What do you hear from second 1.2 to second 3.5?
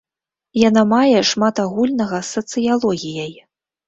шмат агульнага з сацыялогіяй.